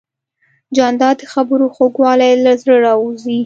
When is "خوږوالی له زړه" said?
1.75-2.75